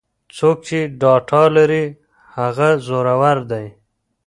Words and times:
څوک 0.37 0.57
چې 0.67 0.79
ډاټا 1.01 1.43
لري 1.57 1.85
هغه 2.35 2.69
زورور 2.85 3.37
دی. 3.51 3.67